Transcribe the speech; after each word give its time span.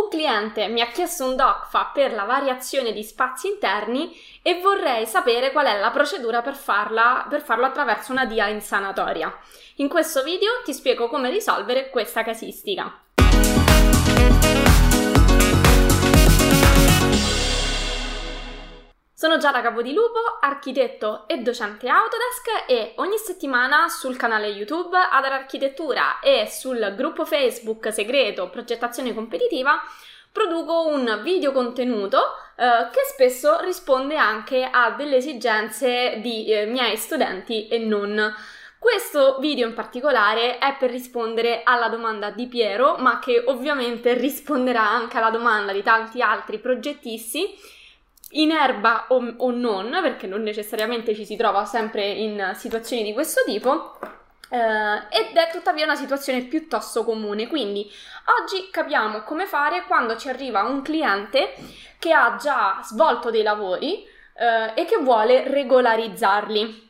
Un 0.00 0.08
cliente 0.08 0.66
mi 0.68 0.80
ha 0.80 0.86
chiesto 0.86 1.26
un 1.26 1.36
DOCFA 1.36 1.90
per 1.92 2.14
la 2.14 2.24
variazione 2.24 2.92
di 2.92 3.02
spazi 3.02 3.48
interni 3.48 4.18
e 4.40 4.58
vorrei 4.62 5.04
sapere 5.04 5.52
qual 5.52 5.66
è 5.66 5.78
la 5.78 5.90
procedura 5.90 6.40
per, 6.40 6.56
farla, 6.56 7.26
per 7.28 7.42
farlo 7.42 7.66
attraverso 7.66 8.10
una 8.10 8.24
DIA 8.24 8.48
in 8.48 8.62
sanatoria. 8.62 9.30
In 9.76 9.88
questo 9.88 10.22
video 10.22 10.50
ti 10.64 10.72
spiego 10.72 11.06
come 11.08 11.28
risolvere 11.28 11.90
questa 11.90 12.24
casistica. 12.24 13.02
Sono 19.20 19.36
Giada 19.36 19.60
Capodilupo, 19.60 20.38
architetto 20.40 21.28
e 21.28 21.42
docente 21.42 21.90
Autodesk 21.90 22.64
e 22.66 22.94
ogni 22.96 23.18
settimana 23.18 23.86
sul 23.90 24.16
canale 24.16 24.46
YouTube 24.46 24.96
Adar 24.96 25.32
Architettura 25.32 26.20
e 26.20 26.48
sul 26.50 26.94
gruppo 26.96 27.26
Facebook 27.26 27.92
segreto 27.92 28.48
Progettazione 28.48 29.12
Competitiva 29.12 29.78
produco 30.32 30.86
un 30.86 31.20
video 31.22 31.52
contenuto 31.52 32.18
eh, 32.56 32.88
che 32.90 33.00
spesso 33.12 33.60
risponde 33.60 34.16
anche 34.16 34.64
a 34.64 34.92
delle 34.92 35.16
esigenze 35.16 36.18
di 36.22 36.50
eh, 36.50 36.64
miei 36.64 36.96
studenti 36.96 37.68
e 37.68 37.76
non. 37.76 38.34
Questo 38.78 39.36
video 39.38 39.68
in 39.68 39.74
particolare 39.74 40.56
è 40.56 40.76
per 40.78 40.88
rispondere 40.88 41.60
alla 41.62 41.88
domanda 41.88 42.30
di 42.30 42.46
Piero, 42.46 42.96
ma 42.96 43.18
che 43.18 43.44
ovviamente 43.48 44.14
risponderà 44.14 44.88
anche 44.88 45.18
alla 45.18 45.28
domanda 45.28 45.72
di 45.72 45.82
tanti 45.82 46.22
altri 46.22 46.58
progettisti 46.58 47.78
in 48.30 48.50
erba 48.50 49.06
o, 49.08 49.34
o, 49.38 49.50
non, 49.50 49.98
perché 50.02 50.26
non 50.26 50.42
necessariamente 50.42 51.14
ci 51.14 51.24
si 51.24 51.36
trova 51.36 51.64
sempre 51.64 52.06
in 52.06 52.52
situazioni 52.54 53.02
di 53.02 53.12
questo 53.12 53.42
tipo. 53.44 53.98
Eh, 54.52 54.58
ed 54.58 55.36
è 55.36 55.48
tuttavia 55.52 55.84
una 55.84 55.96
situazione 55.96 56.42
piuttosto 56.42 57.04
comune. 57.04 57.46
Quindi 57.46 57.90
oggi 58.40 58.68
capiamo 58.70 59.22
come 59.22 59.46
fare 59.46 59.84
quando 59.86 60.16
ci 60.16 60.28
arriva 60.28 60.62
un 60.62 60.82
cliente 60.82 61.54
che 61.98 62.12
ha 62.12 62.36
già 62.40 62.80
svolto 62.82 63.30
dei 63.30 63.42
lavori 63.42 64.04
eh, 64.34 64.72
e 64.74 64.84
che 64.84 64.98
vuole 64.98 65.48
regolarizzarli. 65.48 66.89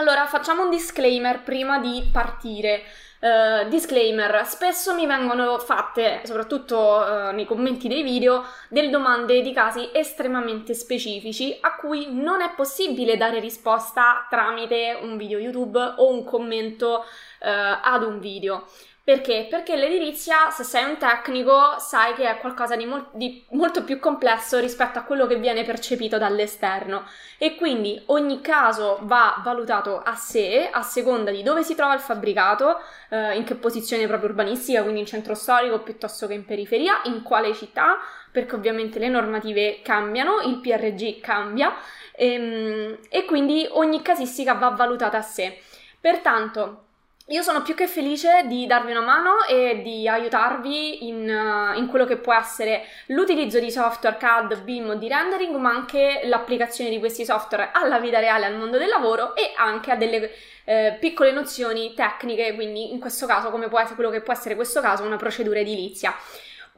Allora 0.00 0.24
facciamo 0.24 0.62
un 0.62 0.70
disclaimer 0.70 1.42
prima 1.42 1.78
di 1.78 2.08
partire. 2.10 2.84
Uh, 3.20 3.68
disclaimer, 3.68 4.46
spesso 4.46 4.94
mi 4.94 5.04
vengono 5.04 5.58
fatte, 5.58 6.22
soprattutto 6.24 6.78
uh, 6.78 7.34
nei 7.34 7.44
commenti 7.44 7.86
dei 7.86 8.02
video, 8.02 8.46
delle 8.70 8.88
domande 8.88 9.42
di 9.42 9.52
casi 9.52 9.90
estremamente 9.92 10.72
specifici 10.72 11.54
a 11.60 11.74
cui 11.74 12.06
non 12.18 12.40
è 12.40 12.54
possibile 12.56 13.18
dare 13.18 13.40
risposta 13.40 14.26
tramite 14.30 14.98
un 15.02 15.18
video 15.18 15.38
YouTube 15.38 15.78
o 15.78 16.10
un 16.10 16.24
commento 16.24 17.04
uh, 17.04 17.46
ad 17.82 18.02
un 18.02 18.20
video. 18.20 18.68
Perché? 19.10 19.48
Perché 19.50 19.74
l'edilizia, 19.74 20.50
se 20.52 20.62
sei 20.62 20.84
un 20.84 20.96
tecnico, 20.96 21.80
sai 21.80 22.14
che 22.14 22.30
è 22.30 22.38
qualcosa 22.38 22.76
di, 22.76 22.86
mol- 22.86 23.08
di, 23.12 23.44
molto 23.50 23.82
più 23.82 23.98
complesso 23.98 24.60
rispetto 24.60 25.00
a 25.00 25.02
quello 25.02 25.26
che 25.26 25.34
viene 25.34 25.64
percepito 25.64 26.16
dall'esterno 26.16 27.02
e 27.36 27.56
quindi 27.56 28.00
ogni 28.06 28.40
caso 28.40 29.00
va 29.02 29.40
valutato 29.42 29.98
a 29.98 30.14
sé, 30.14 30.68
a 30.70 30.82
seconda 30.82 31.32
di 31.32 31.42
dove 31.42 31.64
si 31.64 31.74
trova 31.74 31.94
il 31.94 31.98
fabbricato, 31.98 32.78
eh, 33.08 33.34
in 33.34 33.42
che 33.42 33.56
posizione 33.56 34.06
proprio 34.06 34.28
urbanistica, 34.28 34.82
quindi 34.82 35.00
in 35.00 35.06
centro 35.06 35.34
storico 35.34 35.80
piuttosto 35.80 36.28
che 36.28 36.34
in 36.34 36.44
periferia, 36.44 37.00
in 37.06 37.24
quale 37.24 37.52
città, 37.52 37.96
perché 38.30 38.54
ovviamente 38.54 39.00
le 39.00 39.08
normative 39.08 39.80
cambiano, 39.82 40.40
il 40.42 40.60
PRG 40.60 41.18
cambia 41.18 41.74
ehm, 42.14 42.98
e 43.08 43.24
quindi 43.24 43.66
ogni 43.72 44.02
casistica 44.02 44.54
va 44.54 44.68
valutata 44.68 45.18
a 45.18 45.22
sé. 45.22 45.58
Pertanto, 46.00 46.84
io 47.30 47.42
sono 47.42 47.62
più 47.62 47.74
che 47.74 47.86
felice 47.86 48.42
di 48.46 48.66
darvi 48.66 48.90
una 48.90 49.02
mano 49.02 49.44
e 49.48 49.82
di 49.82 50.08
aiutarvi 50.08 51.06
in, 51.06 51.28
uh, 51.28 51.78
in, 51.78 51.86
quello 51.86 52.04
che 52.04 52.16
può 52.16 52.34
essere 52.34 52.82
l'utilizzo 53.06 53.60
di 53.60 53.70
software 53.70 54.16
CAD, 54.16 54.62
BIM 54.62 54.88
o 54.90 54.94
di 54.96 55.06
rendering, 55.06 55.54
ma 55.54 55.70
anche 55.70 56.22
l'applicazione 56.24 56.90
di 56.90 56.98
questi 56.98 57.24
software 57.24 57.70
alla 57.72 58.00
vita 58.00 58.18
reale, 58.18 58.46
al 58.46 58.56
mondo 58.56 58.78
del 58.78 58.88
lavoro 58.88 59.36
e 59.36 59.52
anche 59.56 59.92
a 59.92 59.96
delle 59.96 60.32
eh, 60.64 60.96
piccole 60.98 61.30
nozioni 61.30 61.94
tecniche, 61.94 62.52
quindi 62.54 62.90
in 62.90 62.98
questo 62.98 63.26
caso 63.26 63.50
come 63.50 63.68
può 63.68 63.78
essere 63.78 63.94
quello 63.94 64.10
che 64.10 64.22
può 64.22 64.32
essere 64.32 64.56
questo 64.56 64.80
caso 64.80 65.04
una 65.04 65.16
procedura 65.16 65.60
edilizia. 65.60 66.12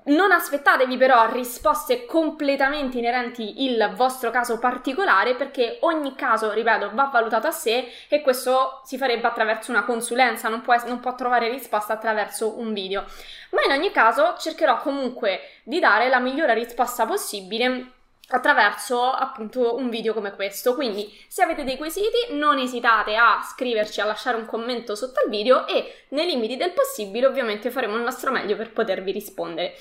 Non 0.04 0.32
aspettatevi 0.32 0.96
però 0.96 1.30
risposte 1.30 2.06
completamente 2.06 2.98
inerenti 2.98 3.62
il 3.64 3.92
vostro 3.94 4.30
caso 4.30 4.58
particolare 4.58 5.36
perché 5.36 5.78
ogni 5.82 6.16
caso, 6.16 6.52
ripeto, 6.52 6.90
va 6.92 7.04
valutato 7.12 7.46
a 7.46 7.52
sé 7.52 7.88
e 8.08 8.20
questo 8.20 8.80
si 8.84 8.98
farebbe 8.98 9.28
attraverso 9.28 9.70
una 9.70 9.84
consulenza, 9.84 10.48
non 10.48 10.60
può, 10.60 10.74
non 10.86 10.98
può 10.98 11.14
trovare 11.14 11.48
risposta 11.48 11.92
attraverso 11.92 12.58
un 12.58 12.72
video. 12.72 13.04
Ma 13.50 13.62
in 13.64 13.78
ogni 13.78 13.92
caso 13.92 14.34
cercherò 14.36 14.80
comunque 14.80 15.40
di 15.62 15.78
dare 15.78 16.08
la 16.08 16.18
migliore 16.18 16.54
risposta 16.54 17.06
possibile 17.06 18.00
attraverso 18.28 19.10
appunto 19.10 19.76
un 19.76 19.90
video 19.90 20.14
come 20.14 20.34
questo. 20.34 20.74
Quindi, 20.74 21.12
se 21.28 21.42
avete 21.42 21.64
dei 21.64 21.76
quesiti, 21.76 22.28
non 22.30 22.58
esitate 22.58 23.16
a 23.16 23.40
scriverci, 23.42 24.00
a 24.00 24.04
lasciare 24.04 24.36
un 24.36 24.46
commento 24.46 24.94
sotto 24.94 25.20
al 25.20 25.30
video 25.30 25.66
e 25.66 26.04
nei 26.08 26.26
limiti 26.26 26.56
del 26.56 26.72
possibile, 26.72 27.26
ovviamente 27.26 27.70
faremo 27.70 27.96
il 27.96 28.02
nostro 28.02 28.30
meglio 28.30 28.56
per 28.56 28.72
potervi 28.72 29.12
rispondere. 29.12 29.76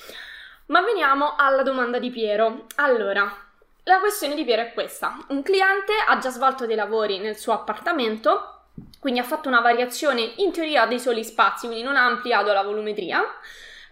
Ma 0.68 0.81
veniamo 0.81 1.35
alla 1.38 1.63
domanda 1.63 2.00
di 2.00 2.09
Piero. 2.09 2.66
Allora, 2.75 3.29
la 3.84 4.00
questione 4.00 4.35
di 4.35 4.44
Piero 4.44 4.62
è 4.62 4.73
questa. 4.73 5.18
Un 5.29 5.41
cliente 5.41 5.94
ha 6.08 6.18
già 6.18 6.29
svolto 6.29 6.66
dei 6.66 6.75
lavori 6.75 7.19
nel 7.19 7.38
suo 7.38 7.53
appartamento, 7.53 8.59
quindi 9.00 9.19
ha 9.19 9.23
fatto 9.23 9.47
una 9.47 9.62
variazione 9.62 10.22
in 10.38 10.52
teoria 10.52 10.85
dei 10.85 11.00
soli 11.00 11.23
spazi, 11.23 11.66
quindi 11.68 11.84
non 11.84 11.96
ha 11.96 12.06
ampliato 12.06 12.53
la 12.53 12.63
volumetria 12.63 13.23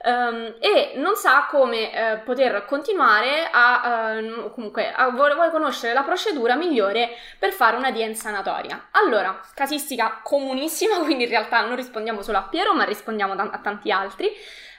um, 0.03 0.55
e 0.59 0.93
non 0.95 1.15
sa 1.15 1.45
come 1.49 1.89
uh, 1.89 2.23
poter 2.23 2.65
continuare 2.65 3.49
a, 3.51 4.17
uh, 4.19 4.51
comunque, 4.51 4.91
a, 4.91 5.09
vuole, 5.09 5.33
vuole, 5.33 5.49
conoscere 5.49 5.93
la 5.93 6.03
procedura 6.03 6.55
migliore 6.55 7.09
per 7.37 7.51
fare 7.51 7.75
una 7.75 7.91
in 7.91 8.15
sanatoria. 8.15 8.87
Allora, 8.91 9.41
casistica 9.53 10.21
comunissima, 10.23 10.99
quindi 11.03 11.23
in 11.23 11.29
realtà 11.29 11.61
non 11.65 11.75
rispondiamo 11.75 12.21
solo 12.21 12.37
a 12.37 12.43
Piero, 12.43 12.73
ma 12.73 12.83
rispondiamo 12.83 13.33
a, 13.33 13.49
a 13.51 13.59
tanti 13.59 13.91
altri. 13.91 14.29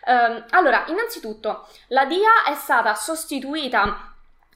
Um, 0.02 0.44
allora, 0.50 0.84
innanzitutto, 0.86 1.68
la 1.88 2.06
DIA 2.06 2.44
è 2.46 2.54
stata 2.54 2.94
sostituita 2.94 4.09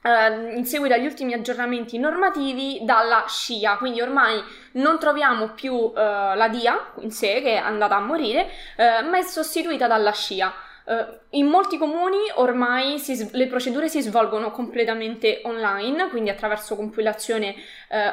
Uh, 0.05 0.55
in 0.55 0.65
seguito 0.67 0.93
agli 0.93 1.07
ultimi 1.07 1.33
aggiornamenti 1.33 1.97
normativi 1.97 2.77
dalla 2.83 3.25
SCIA, 3.27 3.77
quindi 3.77 4.01
ormai 4.01 4.39
non 4.73 4.99
troviamo 4.99 5.53
più 5.55 5.73
uh, 5.73 5.93
la 5.95 6.47
DIA 6.47 6.91
in 6.99 7.09
sé 7.09 7.41
che 7.41 7.55
è 7.55 7.57
andata 7.57 7.95
a 7.95 8.01
morire, 8.01 8.47
uh, 8.77 9.09
ma 9.09 9.17
è 9.17 9.23
sostituita 9.23 9.87
dalla 9.87 10.11
SCIA. 10.11 10.53
in 11.31 11.47
molti 11.47 11.79
comuni 11.79 12.19
ormai 12.35 12.99
si, 12.99 13.27
le 13.31 13.47
procedure 13.47 13.89
si 13.89 14.01
svolgono 14.01 14.51
completamente 14.51 15.41
online, 15.45 16.09
quindi 16.09 16.29
attraverso 16.29 16.75
compilazione 16.75 17.55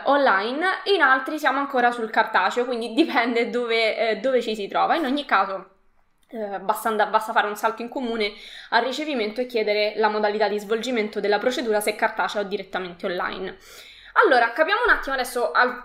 online, 0.05 0.67
in 0.95 1.03
altri 1.03 1.39
siamo 1.39 1.59
ancora 1.59 1.91
sul 1.91 2.09
cartaceo, 2.09 2.65
quindi 2.65 2.95
dipende 2.97 3.51
dove, 3.51 4.19
dove 4.23 4.41
ci 4.41 4.55
si 4.55 4.67
trova. 4.67 4.97
In 4.97 5.05
ogni 5.05 5.27
caso 5.27 5.72
eh, 6.33 6.59
basta, 6.61 6.89
and- 6.89 7.11
basta, 7.11 7.33
fare 7.33 7.47
un 7.47 7.57
salto 7.57 7.83
in 7.83 7.89
comune 7.89 8.33
al 8.71 8.83
ricevimento 8.85 9.41
e 9.41 9.47
chiedere 9.47 9.93
la 9.97 10.09
modalità 10.09 10.49
di 10.49 10.59
svolgimento 10.59 11.21
della 11.21 11.39
procedura 11.39 11.81
se 11.81 11.95
cartacea 11.95 12.41
o 12.41 12.45
direttamente 12.45 13.07
online. 13.07 13.59
Allora, 14.25 14.53
capiamo 14.53 14.81
un 14.87 14.93
attimo 14.93 15.15
adesso, 15.15 15.53
al- 15.53 15.83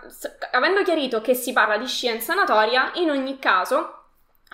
avendo 0.52 0.82
chiarito 0.82 1.20
che 1.20 1.34
si 1.34 1.52
parla 1.52 1.76
di 1.76 1.86
in 2.02 2.20
sanatoria, 2.20 2.92
in 2.94 3.10
ogni 3.10 3.38
caso 3.38 4.04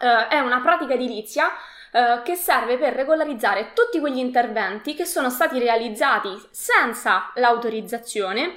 eh, 0.01 0.29
è 0.29 0.39
una 0.39 0.61
pratica 0.61 0.95
edilizia 0.95 1.51
eh, 1.93 2.23
che 2.25 2.35
serve 2.35 2.77
per 2.77 2.93
regolarizzare 2.95 3.73
tutti 3.73 4.01
quegli 4.01 4.19
interventi 4.19 4.95
che 4.95 5.05
sono 5.05 5.31
stati 5.31 5.59
realizzati 5.59 6.31
senza 6.51 7.31
l'autorizzazione 7.35 8.55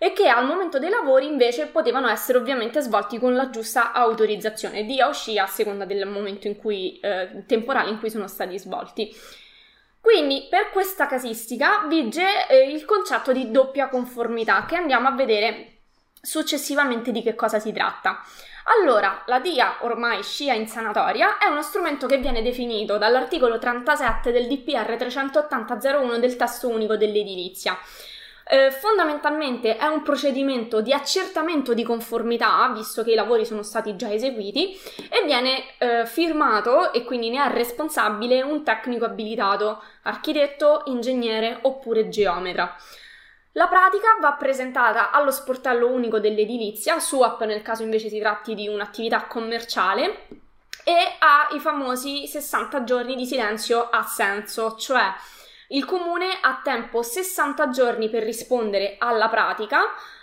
e 0.00 0.12
che 0.12 0.28
al 0.28 0.46
momento 0.46 0.78
dei 0.78 0.90
lavori 0.90 1.26
invece 1.26 1.66
potevano 1.66 2.08
essere 2.08 2.38
ovviamente 2.38 2.80
svolti 2.80 3.18
con 3.18 3.34
la 3.34 3.50
giusta 3.50 3.92
autorizzazione 3.92 4.84
di 4.84 5.02
o 5.02 5.12
SCI 5.12 5.38
a 5.38 5.46
seconda 5.46 5.84
del 5.84 6.06
momento 6.06 6.46
in 6.46 6.56
cui, 6.56 7.00
eh, 7.00 7.44
temporale 7.46 7.90
in 7.90 7.98
cui 7.98 8.08
sono 8.08 8.28
stati 8.28 8.56
svolti. 8.58 9.12
Quindi 10.00 10.46
per 10.48 10.70
questa 10.70 11.06
casistica 11.06 11.84
vige 11.88 12.46
eh, 12.48 12.70
il 12.70 12.84
concetto 12.84 13.32
di 13.32 13.50
doppia 13.50 13.88
conformità 13.88 14.64
che 14.66 14.76
andiamo 14.76 15.08
a 15.08 15.12
vedere 15.12 15.72
successivamente 16.20 17.10
di 17.10 17.22
che 17.22 17.34
cosa 17.34 17.58
si 17.58 17.72
tratta. 17.72 18.22
Allora, 18.80 19.24
la 19.26 19.40
DIA, 19.40 19.78
ormai 19.80 20.22
scia 20.22 20.52
in 20.52 20.68
sanatoria, 20.68 21.38
è 21.38 21.46
uno 21.46 21.62
strumento 21.62 22.06
che 22.06 22.18
viene 22.18 22.42
definito 22.42 22.98
dall'articolo 22.98 23.58
37 23.58 24.30
del 24.30 24.46
DPR 24.46 24.92
380.01 24.92 26.16
del 26.18 26.36
testo 26.36 26.68
unico 26.68 26.96
dell'edilizia 26.96 27.76
eh, 28.48 28.70
fondamentalmente 28.70 29.76
è 29.76 29.86
un 29.86 30.02
procedimento 30.02 30.80
di 30.80 30.92
accertamento 30.92 31.74
di 31.74 31.82
conformità, 31.82 32.70
visto 32.74 33.04
che 33.04 33.12
i 33.12 33.14
lavori 33.14 33.44
sono 33.44 33.62
stati 33.62 33.94
già 33.94 34.10
eseguiti, 34.10 34.78
e 35.10 35.24
viene 35.26 35.64
eh, 35.78 36.06
firmato 36.06 36.92
e 36.92 37.04
quindi 37.04 37.28
ne 37.28 37.44
è 37.44 37.50
responsabile 37.50 38.40
un 38.40 38.64
tecnico 38.64 39.04
abilitato, 39.04 39.82
architetto, 40.02 40.82
ingegnere 40.86 41.58
oppure 41.62 42.08
geometra. 42.08 42.74
La 43.52 43.66
pratica 43.66 44.16
va 44.20 44.32
presentata 44.32 45.10
allo 45.10 45.30
sportello 45.30 45.90
unico 45.90 46.18
dell'edilizia, 46.18 46.98
SUAP 46.98 47.44
nel 47.44 47.62
caso 47.62 47.82
invece 47.82 48.08
si 48.08 48.18
tratti 48.18 48.54
di 48.54 48.66
un'attività 48.66 49.26
commerciale, 49.26 50.26
e 50.84 51.16
ha 51.18 51.48
i 51.52 51.58
famosi 51.60 52.26
60 52.26 52.84
giorni 52.84 53.14
di 53.14 53.26
silenzio 53.26 53.90
assenso, 53.90 54.74
cioè 54.76 55.12
il 55.68 55.84
comune 55.84 56.38
ha 56.40 56.60
tempo 56.62 57.02
60 57.02 57.70
giorni 57.70 58.08
per 58.08 58.22
rispondere 58.22 58.96
alla 58.98 59.28
pratica, 59.28 59.80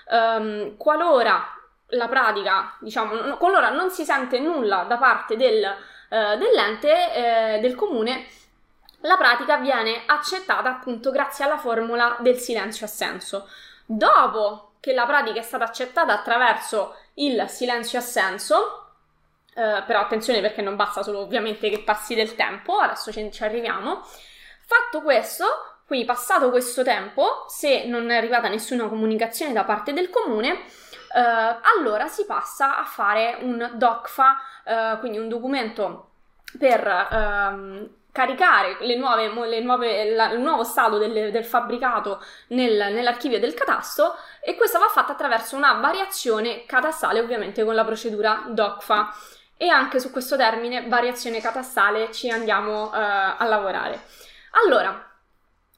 um, 0.09 0.75
qualora 0.77 1.53
la 1.89 2.07
pratica, 2.07 2.75
diciamo, 2.79 3.37
qualora 3.37 3.69
non 3.69 3.91
si 3.91 4.03
sente 4.03 4.39
nulla 4.39 4.85
da 4.87 4.97
parte 4.97 5.35
del, 5.35 5.63
uh, 5.63 6.37
dell'ente, 6.37 7.57
uh, 7.57 7.61
del 7.61 7.75
comune, 7.75 8.25
la 9.01 9.17
pratica 9.17 9.57
viene 9.57 10.01
accettata 10.07 10.69
appunto 10.69 11.11
grazie 11.11 11.45
alla 11.45 11.57
formula 11.57 12.17
del 12.21 12.37
silenzio 12.37 12.87
assenso. 12.87 13.47
Dopo 13.85 14.71
che 14.79 14.93
la 14.93 15.05
pratica 15.05 15.39
è 15.39 15.43
stata 15.43 15.63
accettata 15.63 16.11
attraverso 16.13 16.95
il 17.15 17.45
silenzio 17.47 17.99
assenso, 17.99 18.79
Uh, 19.55 19.85
però 19.85 20.01
attenzione 20.01 20.41
perché 20.41 20.61
non 20.61 20.75
basta 20.75 21.01
solo 21.01 21.19
ovviamente 21.19 21.69
che 21.69 21.79
passi 21.79 22.13
del 22.13 22.35
tempo, 22.35 22.77
adesso 22.79 23.09
ci, 23.13 23.31
ci 23.31 23.41
arriviamo. 23.41 24.05
Fatto 24.65 25.01
questo, 25.01 25.45
quindi 25.85 26.05
passato 26.05 26.49
questo 26.49 26.83
tempo, 26.83 27.45
se 27.47 27.85
non 27.85 28.09
è 28.09 28.17
arrivata 28.17 28.47
nessuna 28.47 28.87
comunicazione 28.87 29.53
da 29.53 29.63
parte 29.63 29.93
del 29.93 30.09
comune, 30.09 30.63
Uh, 31.15 31.59
allora 31.77 32.09
si 32.09 32.25
passa 32.25 32.77
a 32.77 32.83
fare 32.83 33.37
un 33.39 33.71
DOCFA, 33.75 34.37
uh, 34.65 34.99
quindi 34.99 35.17
un 35.17 35.29
documento 35.29 36.09
per 36.59 36.81
uh, 36.85 37.89
caricare 38.11 38.75
le 38.81 38.97
nuove, 38.97 39.31
le 39.47 39.61
nuove, 39.61 40.13
la, 40.13 40.31
il 40.31 40.41
nuovo 40.41 40.65
stato 40.65 40.97
del, 40.97 41.31
del 41.31 41.45
fabbricato 41.45 42.21
nel, 42.47 42.91
nell'archivio 42.91 43.39
del 43.39 43.53
catasto 43.53 44.15
e 44.41 44.55
questo 44.55 44.77
va 44.77 44.89
fatto 44.89 45.13
attraverso 45.13 45.55
una 45.55 45.71
variazione 45.75 46.65
catastale 46.65 47.21
ovviamente 47.21 47.63
con 47.63 47.75
la 47.75 47.85
procedura 47.85 48.43
DOCFA 48.47 49.13
e 49.55 49.69
anche 49.69 50.01
su 50.01 50.11
questo 50.11 50.35
termine 50.35 50.85
variazione 50.89 51.39
catastale 51.39 52.11
ci 52.11 52.29
andiamo 52.29 52.91
a 52.91 53.41
lavorare. 53.45 54.01
Allora, 54.63 55.09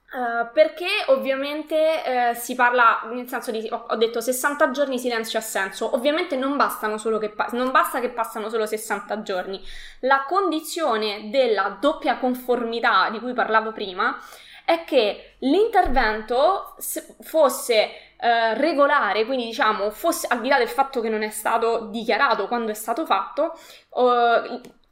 Uh, 0.09 0.49
perché 0.53 0.87
ovviamente 1.07 1.75
uh, 1.75 2.33
si 2.33 2.55
parla, 2.55 3.01
nel 3.11 3.27
senso 3.27 3.51
di, 3.51 3.67
ho, 3.69 3.87
ho, 3.89 3.95
detto 3.97 4.21
60 4.21 4.71
giorni 4.71 4.97
silenzio 4.97 5.37
assenso, 5.37 5.93
ovviamente 5.93 6.37
non, 6.37 6.57
che, 7.19 7.33
non 7.51 7.71
basta 7.71 7.99
che 7.99 8.11
passano 8.11 8.47
solo 8.47 8.65
60 8.65 9.21
giorni, 9.21 9.61
la 9.99 10.23
condizione 10.25 11.29
della 11.29 11.77
doppia 11.81 12.19
conformità 12.19 13.09
di 13.09 13.19
cui 13.19 13.33
parlavo 13.33 13.73
prima 13.73 14.17
è 14.63 14.85
che 14.85 15.35
l'intervento 15.39 16.77
fosse 17.19 17.89
uh, 18.19 18.57
regolare, 18.57 19.25
quindi 19.25 19.43
diciamo 19.43 19.91
fosse 19.91 20.27
al 20.27 20.39
di 20.39 20.47
là 20.47 20.57
del 20.57 20.69
fatto 20.69 21.01
che 21.01 21.09
non 21.09 21.21
è 21.21 21.29
stato 21.31 21.87
dichiarato 21.91 22.47
quando 22.47 22.71
è 22.71 22.75
stato 22.75 23.05
fatto, 23.05 23.59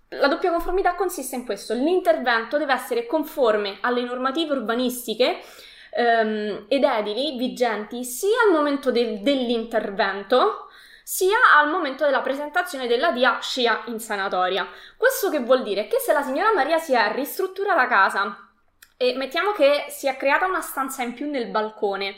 la 0.09 0.27
doppia 0.27 0.51
conformità 0.51 0.95
consiste 0.95 1.35
in 1.35 1.45
questo, 1.45 1.73
l'intervento 1.73 2.57
deve 2.57 2.73
essere 2.73 3.05
conforme 3.05 3.77
alle 3.81 4.01
normative 4.03 4.53
urbanistiche 4.53 5.39
ehm, 5.91 6.65
ed 6.67 6.83
edili 6.83 7.37
vigenti 7.37 8.03
sia 8.03 8.37
al 8.45 8.53
momento 8.53 8.91
del, 8.91 9.21
dell'intervento 9.21 10.67
sia 11.03 11.37
al 11.55 11.69
momento 11.69 12.03
della 12.03 12.21
presentazione 12.21 12.87
della 12.87 13.11
DIA 13.11 13.37
SCIA 13.39 13.83
in 13.87 13.99
sanatoria. 13.99 14.67
Questo 14.97 15.29
che 15.29 15.39
vuol 15.39 15.61
dire? 15.61 15.87
Che 15.87 15.99
se 15.99 16.13
la 16.13 16.23
signora 16.23 16.51
Maria 16.51 16.79
si 16.79 16.93
è 16.93 17.11
ristrutturata 17.13 17.85
casa 17.85 18.49
e 18.97 19.13
mettiamo 19.15 19.51
che 19.51 19.85
si 19.89 20.07
è 20.07 20.17
creata 20.17 20.47
una 20.47 20.61
stanza 20.61 21.03
in 21.03 21.13
più 21.13 21.29
nel 21.29 21.47
balcone, 21.47 22.15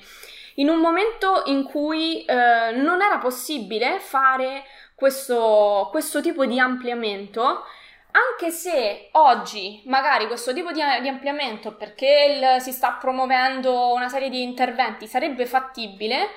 in 0.55 0.69
un 0.69 0.79
momento 0.79 1.43
in 1.47 1.63
cui 1.65 2.23
eh, 2.23 2.71
non 2.75 3.01
era 3.01 3.17
possibile 3.17 3.99
fare 3.99 4.63
questo, 4.97 5.89
questo 5.91 6.21
tipo 6.21 6.47
di 6.47 6.59
ampliamento, 6.59 7.63
anche 8.09 8.49
se 8.49 9.09
oggi 9.11 9.83
magari 9.85 10.25
questo 10.25 10.53
tipo 10.53 10.71
di, 10.71 10.81
ampliamento, 10.81 11.75
perché 11.75 12.55
il, 12.55 12.61
si 12.63 12.71
sta 12.71 12.93
promuovendo 12.93 13.93
una 13.93 14.09
serie 14.09 14.29
di 14.29 14.41
interventi, 14.41 15.05
sarebbe 15.05 15.45
fattibile, 15.45 16.29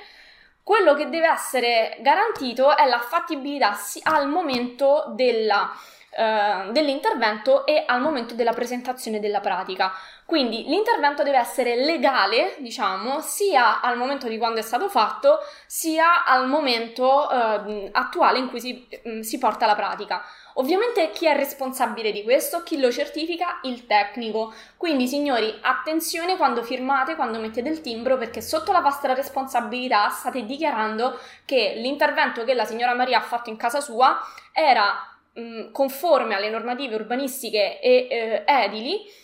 quello 0.62 0.94
che 0.94 1.08
deve 1.08 1.30
essere 1.30 1.96
garantito 2.00 2.76
è 2.76 2.86
la 2.86 2.98
fattibilità 2.98 3.74
al 4.02 4.28
momento 4.28 5.06
della, 5.14 5.72
uh, 6.10 6.70
dell'intervento 6.70 7.64
e 7.64 7.84
al 7.86 8.02
momento 8.02 8.34
della 8.34 8.52
presentazione 8.52 9.20
della 9.20 9.40
pratica. 9.40 9.90
Quindi 10.30 10.62
l'intervento 10.68 11.24
deve 11.24 11.38
essere 11.38 11.74
legale, 11.74 12.54
diciamo, 12.58 13.20
sia 13.20 13.80
al 13.80 13.96
momento 13.96 14.28
di 14.28 14.38
quando 14.38 14.60
è 14.60 14.62
stato 14.62 14.88
fatto, 14.88 15.40
sia 15.66 16.24
al 16.24 16.46
momento 16.46 17.26
uh, 17.28 17.88
attuale 17.90 18.38
in 18.38 18.48
cui 18.48 18.60
si, 18.60 18.86
um, 19.06 19.22
si 19.22 19.38
porta 19.38 19.66
la 19.66 19.74
pratica. 19.74 20.22
Ovviamente 20.54 21.10
chi 21.10 21.26
è 21.26 21.34
responsabile 21.34 22.12
di 22.12 22.22
questo? 22.22 22.62
Chi 22.62 22.78
lo 22.78 22.92
certifica? 22.92 23.58
Il 23.62 23.86
tecnico. 23.86 24.54
Quindi 24.76 25.08
signori, 25.08 25.52
attenzione 25.62 26.36
quando 26.36 26.62
firmate, 26.62 27.16
quando 27.16 27.40
mettete 27.40 27.68
il 27.68 27.80
timbro, 27.80 28.16
perché 28.16 28.40
sotto 28.40 28.70
la 28.70 28.82
vostra 28.82 29.14
responsabilità 29.14 30.10
state 30.10 30.44
dichiarando 30.44 31.18
che 31.44 31.72
l'intervento 31.78 32.44
che 32.44 32.54
la 32.54 32.64
signora 32.64 32.94
Maria 32.94 33.18
ha 33.18 33.22
fatto 33.22 33.50
in 33.50 33.56
casa 33.56 33.80
sua 33.80 34.16
era 34.52 34.94
mh, 35.32 35.72
conforme 35.72 36.36
alle 36.36 36.50
normative 36.50 36.94
urbanistiche 36.94 37.80
e 37.80 38.06
eh, 38.08 38.44
edili 38.46 39.18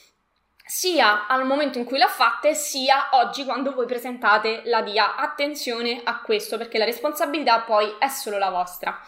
sia 0.69 1.29
al 1.29 1.47
momento 1.47 1.79
in 1.79 1.85
cui 1.85 1.97
l'ha 1.97 2.09
fatta 2.09 2.53
sia 2.53 3.11
oggi 3.13 3.45
quando 3.45 3.73
voi 3.73 3.87
presentate 3.87 4.63
la 4.65 4.83
DIA. 4.83 5.15
Attenzione 5.15 6.01
a 6.03 6.21
questo 6.21 6.59
perché 6.59 6.77
la 6.77 6.85
responsabilità 6.85 7.61
poi 7.61 7.95
è 8.01 8.09
solo 8.09 8.37
la 8.37 8.51
vostra. 8.51 9.01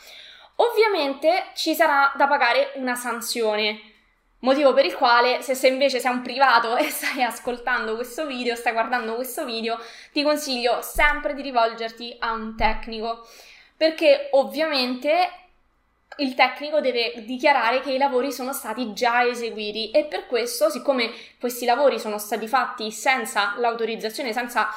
Ovviamente 0.57 1.47
ci 1.55 1.75
sarà 1.75 2.13
da 2.17 2.29
pagare 2.29 2.73
una 2.77 2.95
sanzione, 2.95 3.81
motivo 4.41 4.73
per 4.73 4.85
il 4.85 4.95
quale 4.95 5.43
se, 5.43 5.57
se 5.57 5.67
invece 5.67 5.99
sei 5.99 6.13
un 6.13 6.23
privato 6.23 6.77
e 6.77 6.85
stai 6.91 7.25
ascoltando 7.25 7.97
questo 7.97 8.25
video, 8.25 8.55
stai 8.55 8.73
guardando 8.73 9.17
questo 9.17 9.45
video, 9.45 9.81
ti 10.13 10.23
consiglio 10.23 10.81
sempre 10.81 11.35
di 11.35 11.43
rivolgerti 11.43 12.17
a 12.21 12.33
un 12.33 12.57
tecnico, 12.57 13.27
perché 13.77 14.29
ovviamente 14.33 15.48
il 16.19 16.35
tecnico 16.35 16.81
deve 16.81 17.13
dichiarare 17.25 17.81
che 17.81 17.93
i 17.93 17.99
lavori 17.99 18.33
sono 18.33 18.53
stati 18.53 18.93
già 18.93 19.25
eseguiti 19.25 19.91
e 19.91 20.05
per 20.05 20.27
questo, 20.27 20.71
siccome 20.71 21.11
questi 21.39 21.65
lavori 21.65 21.99
sono 21.99 22.19
stati 22.19 22.47
fatti 22.49 22.91
senza 22.91 23.55
l'autorizzazione, 23.59 24.33
senza 24.33 24.69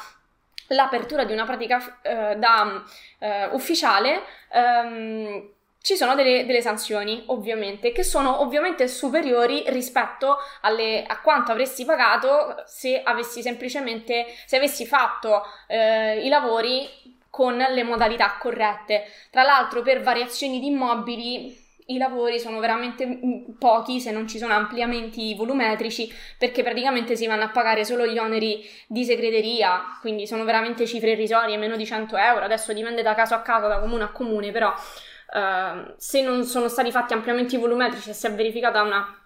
l'apertura 0.68 1.24
di 1.24 1.34
una 1.34 1.46
pratica 1.46 2.00
eh, 2.02 2.36
da 2.38 2.84
eh, 3.20 3.46
ufficiale, 3.52 4.22
ehm, 4.52 5.50
ci 5.82 5.96
sono 5.96 6.14
delle, 6.14 6.46
delle, 6.46 6.62
sanzioni, 6.62 7.24
ovviamente, 7.28 7.92
che 7.92 8.04
sono 8.04 8.42
ovviamente 8.42 8.88
superiori 8.88 9.64
rispetto 9.68 10.38
alle, 10.62 11.04
a 11.04 11.20
quanto 11.22 11.52
avresti 11.52 11.86
pagato 11.86 12.64
se 12.68 13.02
avessi 13.02 13.42
semplicemente, 13.42 14.28
se 14.46 14.58
avessi 14.58 14.86
fatto 14.86 15.42
eh, 15.68 16.24
i 16.24 16.30
lavori 16.30 16.88
con 17.32 17.58
le 17.58 17.84
modalità 17.84 18.38
corrette. 18.38 19.06
Tra 19.32 19.42
l'altro, 19.42 19.82
per 19.82 20.02
variazioni 20.02 20.60
di 20.60 20.68
immobili 20.68 21.58
i 21.88 21.98
lavori 21.98 22.40
sono 22.40 22.60
veramente 22.60 23.06
mm, 23.06 23.54
pochi 23.58 24.00
se 24.00 24.12
non 24.12 24.28
ci 24.28 24.38
sono 24.38 24.54
ampliamenti 24.54 25.34
volumetrici 25.36 26.14
perché 26.38 26.62
praticamente 26.64 27.16
si 27.16 27.26
vanno 27.26 27.44
a 27.44 27.50
pagare 27.50 27.84
solo 27.86 28.06
gli 28.06 28.18
oneri 28.18 28.64
di 28.88 29.04
segreteria, 29.04 29.98
quindi 30.00 30.28
sono 30.28 30.44
veramente 30.44 30.86
cifre 30.86 31.12
irrisorie, 31.12 31.58
meno 31.58 31.76
di 31.76 31.86
100 31.86 32.16
euro, 32.18 32.46
adesso 32.46 32.74
dipende 32.74 33.02
da 33.02 33.16
caso 33.16 33.34
a 33.34 33.42
caso, 33.42 33.68
da 33.68 33.80
comune 33.80 34.04
a 34.04 34.10
comune, 34.10 34.52
però 34.52 34.70
uh, 34.70 35.94
se 35.98 36.22
non 36.22 36.44
sono 36.44 36.68
stati 36.68 36.92
fatti 36.92 37.14
ampliamenti 37.14 37.58
volumetrici 37.58 38.10
e 38.12 38.14
si 38.14 38.28
è 38.28 38.34
verificata 38.34 38.82
una, 38.82 39.18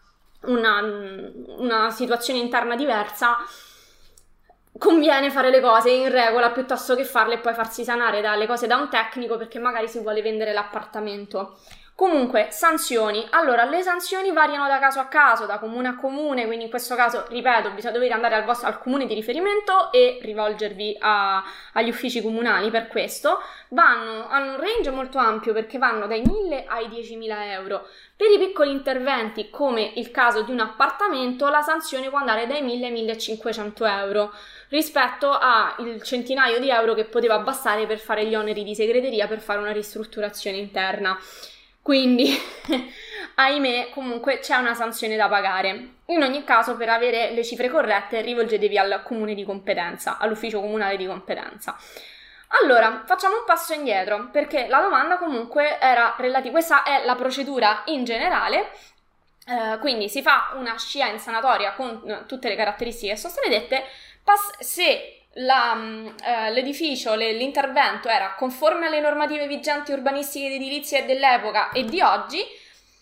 una, 0.44 0.82
una 1.58 1.90
situazione 1.92 2.40
interna 2.40 2.76
diversa, 2.76 3.38
conviene 4.78 5.32
fare 5.32 5.50
le 5.50 5.62
cose 5.62 5.90
in 5.90 6.10
regola 6.10 6.52
piuttosto 6.52 6.96
che 6.96 7.06
farle 7.06 7.36
e 7.36 7.40
poi 7.40 7.54
farsi 7.54 7.84
sanare 7.84 8.22
dalle 8.22 8.48
cose 8.48 8.68
da 8.68 8.76
un 8.76 8.90
tecnico 8.90 9.38
perché 9.38 9.60
magari 9.60 9.88
si 9.88 10.00
vuole 10.00 10.22
vendere 10.22 10.54
l'appartamento. 10.54 11.58
Comunque, 11.96 12.48
sanzioni. 12.52 13.26
Allora, 13.30 13.64
le 13.64 13.82
sanzioni 13.82 14.34
variano 14.34 14.68
da 14.68 14.80
caso 14.80 15.00
a 15.00 15.06
caso, 15.06 15.46
da 15.46 15.60
comune 15.60 15.88
a 15.88 15.96
comune, 15.96 16.46
quindi 16.46 16.66
in 16.66 16.70
questo 16.70 16.94
caso, 16.94 17.24
ripeto, 17.30 17.70
dovete 17.70 18.14
andare 18.14 18.36
al, 18.36 18.44
vostro, 18.44 18.68
al 18.68 18.80
comune 18.80 19.06
di 19.06 19.14
riferimento 19.14 19.94
e 19.94 20.20
rivolgervi 20.22 20.98
a, 21.00 21.42
agli 21.72 21.88
uffici 21.88 22.22
comunali 22.22 22.70
per 22.70 22.90
questo. 22.90 23.40
Vanno, 23.70 24.28
hanno 24.28 24.56
un 24.56 24.60
range 24.60 24.92
molto 24.92 25.20
ampio 25.20 25.54
perché 25.54 25.78
vanno 25.78 26.06
dai 26.06 26.22
1000 26.22 26.66
ai 26.66 26.88
10.000 26.90 27.52
euro. 27.52 27.88
Per 28.14 28.30
i 28.30 28.40
piccoli 28.40 28.72
interventi, 28.72 29.50
come 29.50 29.94
il 29.96 30.12
caso 30.12 30.42
di 30.42 30.52
un 30.52 30.60
appartamento, 30.60 31.48
la 31.48 31.62
sanzione 31.62 32.10
può 32.10 32.18
andare 32.18 32.46
dai 32.46 32.62
1000 32.62 32.88
ai 32.88 32.92
1500 32.92 33.86
euro 33.86 34.34
rispetto 34.70 35.38
al 35.38 36.02
centinaio 36.02 36.60
di 36.60 36.70
euro 36.70 36.94
che 36.94 37.06
poteva 37.06 37.40
bastare 37.40 37.86
per 37.86 38.00
fare 38.00 38.26
gli 38.26 38.36
oneri 38.36 38.64
di 38.64 38.76
segreteria 38.76 39.28
per 39.28 39.40
fare 39.40 39.60
una 39.60 39.72
ristrutturazione 39.72 40.58
interna. 40.58 41.18
Quindi, 41.82 42.36
ahimè, 43.36 43.90
comunque 43.92 44.40
c'è 44.40 44.56
una 44.56 44.74
sanzione 44.74 45.16
da 45.16 45.28
pagare. 45.28 45.90
In 46.08 46.24
ogni 46.24 46.44
caso, 46.44 46.76
per 46.76 46.90
avere 46.90 47.32
le 47.32 47.44
cifre 47.44 47.70
corrette, 47.70 48.22
rivolgetevi 48.22 48.78
al 48.78 49.02
comune 49.04 49.36
di 49.36 49.44
competenza, 49.44 50.18
all'ufficio 50.18 50.60
comunale 50.60 50.98
di 50.98 51.06
competenza. 51.06 51.78
Allora, 52.62 53.04
facciamo 53.06 53.38
un 53.38 53.44
passo 53.46 53.74
indietro, 53.74 54.30
perché 54.32 54.68
la 54.68 54.82
domanda 54.82 55.18
comunque 55.18 55.80
era 55.80 56.16
relativa, 56.18 56.52
questa 56.52 56.84
è 56.84 57.06
la 57.06 57.16
procedura 57.16 57.84
in 57.86 58.04
generale 58.04 58.72
eh, 59.48 59.78
quindi 59.78 60.10
si 60.10 60.24
fa 60.24 60.54
una 60.56 60.76
scia 60.78 61.08
in 61.08 61.20
sanatoria 61.20 61.74
con 61.74 62.02
eh, 62.06 62.26
tutte 62.26 62.50
le 62.50 62.56
caratteristiche 62.56 63.14
che 63.14 63.20
sono 63.20 63.32
state 63.32 63.50
dette, 63.50 63.84
pass- 64.26 64.60
se 64.60 65.28
la, 65.36 65.76
mm, 65.76 66.08
eh, 66.24 66.52
l'edificio, 66.52 67.14
le, 67.14 67.32
l'intervento 67.34 68.10
era 68.10 68.34
conforme 68.34 68.88
alle 68.88 69.00
normative 69.00 69.48
vigenti 69.48 69.92
urbanistiche 69.92 70.48
ed 70.48 70.54
edilizie 70.54 71.06
dell'epoca 71.06 71.72
e 71.72 71.86
di 71.86 72.02
oggi, 72.02 72.44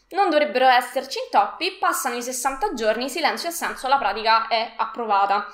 non 0.09 0.29
dovrebbero 0.29 0.67
esserci 0.67 1.17
intoppi, 1.23 1.77
passano 1.79 2.15
i 2.15 2.21
60 2.21 2.73
giorni, 2.73 3.09
silenzio 3.09 3.49
e 3.49 3.51
assenso, 3.51 3.87
la 3.87 3.97
pratica 3.97 4.47
è 4.47 4.73
approvata. 4.75 5.47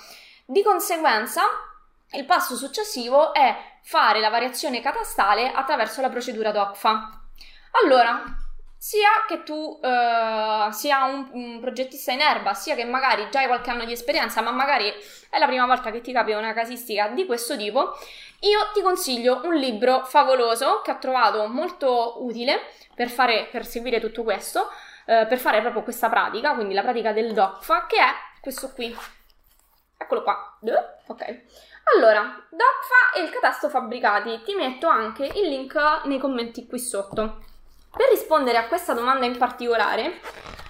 Di 0.46 0.62
conseguenza, 0.64 1.44
il 2.12 2.26
passo 2.26 2.56
successivo 2.56 3.34
è 3.34 3.56
fare 3.84 4.20
la 4.20 4.30
variazione 4.30 4.82
catastale 4.82 5.52
attraverso 5.52 6.02
la 6.02 6.10
procedura 6.10 6.52
DOCFA. 6.52 7.22
Allora, 7.84 8.24
sia 8.82 9.10
che 9.28 9.44
tu 9.44 9.54
uh, 9.54 10.72
sia 10.72 11.04
un, 11.04 11.28
un, 11.34 11.60
progettista 11.60 12.14
in 12.14 12.22
erba, 12.22 12.54
sia 12.54 12.76
che 12.76 12.86
magari 12.86 13.28
già 13.30 13.40
hai 13.42 13.48
qualche 13.48 13.70
anno 13.70 13.84
di 13.84 13.92
esperienza, 13.92 14.40
ma 14.40 14.52
magari 14.52 14.90
è 15.30 15.38
la 15.38 15.48
prima 15.48 15.66
volta 15.66 15.92
che 15.92 16.00
ti 16.00 16.14
capita 16.14 16.38
una 16.38 16.54
casistica 16.54 17.10
di 17.10 17.26
questo 17.26 17.58
tipo, 17.58 17.98
io 18.40 18.60
ti 18.74 18.82
consiglio 18.82 19.42
un 19.44 19.56
libro 19.56 20.06
favoloso 20.06 20.80
che 20.82 20.92
ho 20.92 20.98
trovato 20.98 21.46
molto 21.48 22.24
utile 22.24 22.62
per, 22.96 23.10
fare, 23.10 23.50
per 23.52 23.66
seguire 23.66 24.00
tutto 24.00 24.24
questo, 24.24 24.62
uh, 24.62 25.28
per 25.28 25.40
fare 25.40 25.60
proprio 25.60 25.84
questa 25.84 26.08
pratica, 26.08 26.54
quindi 26.54 26.74
la 26.74 26.82
pratica 26.82 27.12
del 27.12 27.34
DOCFA, 27.34 27.86
che 27.86 27.98
è 27.98 28.14
questo 28.40 28.72
qui. 28.72 28.98
Eccolo 29.98 30.24
qua. 30.24 30.58
Ok. 31.08 31.42
Allora, 31.96 32.22
DOCFA 32.50 33.18
e 33.18 33.24
il 33.24 33.30
catasto 33.30 33.68
fabbricati. 33.68 34.42
Ti 34.42 34.56
metto 34.56 34.88
anche 34.88 35.26
il 35.26 35.50
link 35.50 35.76
nei 36.06 36.18
commenti 36.18 36.66
qui 36.66 36.80
sotto. 36.80 37.44
Per 37.92 38.10
rispondere 38.10 38.58
a 38.58 38.68
questa 38.68 38.94
domanda 38.94 39.26
in 39.26 39.38
particolare, 39.38 40.22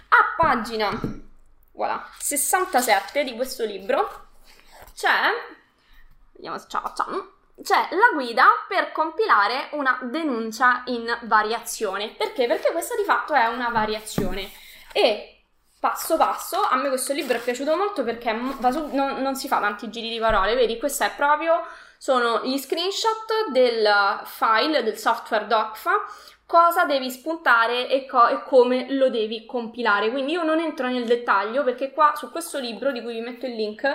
a 0.09 0.35
pagina 0.37 0.89
voilà, 1.79 2.05
67 2.17 3.23
di 3.23 3.35
questo 3.35 3.63
libro 3.63 4.27
c'è, 4.93 5.09
vediamo 6.33 6.57
la 6.57 6.81
facciamo, 6.81 7.31
c'è 7.63 7.87
la 7.91 8.11
guida 8.13 8.47
per 8.67 8.91
compilare 8.91 9.69
una 9.71 9.97
denuncia 10.03 10.83
in 10.87 11.17
variazione. 11.23 12.09
Perché? 12.09 12.47
Perché 12.47 12.71
questa 12.71 12.95
di 12.95 13.03
fatto 13.03 13.33
è 13.33 13.47
una 13.47 13.69
variazione. 13.69 14.51
E 14.91 15.45
passo 15.79 16.17
passo, 16.17 16.61
a 16.61 16.75
me 16.75 16.89
questo 16.89 17.13
libro 17.13 17.37
è 17.37 17.41
piaciuto 17.41 17.77
molto 17.77 18.03
perché 18.03 18.37
su, 18.71 18.89
non, 18.93 19.21
non, 19.21 19.35
si 19.35 19.47
fa 19.47 19.61
tanti 19.61 19.89
giri 19.89 20.09
di 20.09 20.19
parole, 20.19 20.55
vedi? 20.55 20.77
Questo 20.77 21.05
è 21.05 21.11
proprio, 21.15 21.65
sono 21.97 22.41
gli 22.43 22.57
screenshot 22.57 23.51
del 23.51 24.21
file, 24.25 24.83
del 24.83 24.97
software 24.97 25.47
DOCFA, 25.47 25.91
cosa 26.49 26.85
devi 26.85 27.11
spuntare 27.11 27.87
e, 27.87 28.07
co- 28.07 28.27
e, 28.27 28.41
come 28.41 28.91
lo 28.93 29.11
devi 29.11 29.45
compilare. 29.45 30.09
Quindi 30.09 30.31
io 30.31 30.41
non 30.41 30.59
entro 30.59 30.87
nel 30.87 31.05
dettaglio 31.05 31.63
perché 31.63 31.91
qua 31.91 32.13
su 32.15 32.31
questo 32.31 32.57
libro 32.57 32.91
di 32.91 33.03
cui 33.03 33.13
vi 33.13 33.21
metto 33.21 33.45
il 33.45 33.53
link 33.53 33.85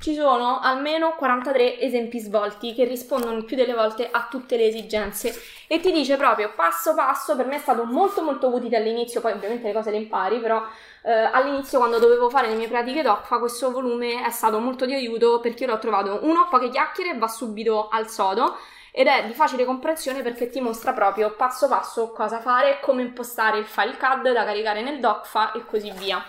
ci 0.00 0.14
sono 0.14 0.60
almeno 0.60 1.16
43 1.16 1.80
esempi 1.80 2.20
svolti 2.20 2.72
che 2.72 2.84
rispondono 2.84 3.42
più 3.42 3.56
delle 3.56 3.74
volte 3.74 4.08
a 4.08 4.28
tutte 4.30 4.56
le 4.56 4.68
esigenze 4.68 5.34
e 5.66 5.80
ti 5.80 5.90
dice 5.90 6.16
proprio 6.16 6.52
passo 6.54 6.94
passo, 6.94 7.34
per 7.34 7.46
me 7.46 7.56
è 7.56 7.58
stato 7.58 7.82
molto 7.82 8.22
molto 8.22 8.46
utile 8.54 8.76
all'inizio, 8.76 9.20
poi 9.20 9.32
ovviamente 9.32 9.66
le 9.66 9.72
cose 9.72 9.90
le 9.90 9.96
impari, 9.96 10.38
però 10.38 10.62
eh, 11.02 11.10
all'inizio 11.10 11.78
quando 11.78 11.98
dovevo 11.98 12.30
fare 12.30 12.48
le 12.48 12.54
mie 12.54 12.68
pratiche 12.68 13.02
DOCFA 13.02 13.40
questo 13.40 13.72
volume 13.72 14.24
è 14.24 14.30
stato 14.30 14.60
molto 14.60 14.86
di 14.86 14.94
aiuto 14.94 15.40
perché 15.40 15.64
io 15.64 15.70
l'ho 15.70 15.78
trovato 15.80 16.20
uno, 16.22 16.46
poche 16.48 16.68
chiacchiere, 16.68 17.18
va 17.18 17.26
subito 17.26 17.88
al 17.88 18.08
sodo 18.08 18.56
ed 18.96 19.08
è 19.08 19.26
di 19.26 19.32
facile 19.32 19.64
comprensione 19.64 20.22
perché 20.22 20.48
ti 20.48 20.60
mostra 20.60 20.92
proprio 20.92 21.34
passo 21.34 21.66
passo 21.66 22.12
cosa 22.12 22.38
fare, 22.38 22.78
come 22.78 23.02
impostare 23.02 23.58
il 23.58 23.66
file 23.66 23.96
CAD 23.96 24.32
da 24.32 24.44
caricare 24.44 24.82
nel 24.82 25.00
DOCFA 25.00 25.50
e 25.50 25.64
così 25.66 25.90
via. 25.90 26.24